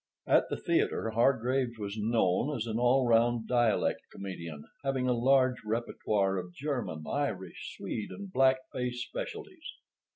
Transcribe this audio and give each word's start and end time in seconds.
At 0.25 0.49
the 0.49 0.57
theater 0.57 1.11
Hargraves 1.11 1.77
was 1.77 1.95
known 1.99 2.57
as 2.57 2.65
an 2.65 2.79
all 2.79 3.05
round 3.07 3.47
dialect 3.47 4.01
comedian, 4.11 4.63
having 4.83 5.07
a 5.07 5.13
large 5.13 5.63
repertoire 5.63 6.37
of 6.39 6.55
German, 6.55 7.03
Irish, 7.07 7.75
Swede, 7.77 8.09
and 8.09 8.33
black 8.33 8.57
face 8.73 9.03
specialties. 9.05 9.73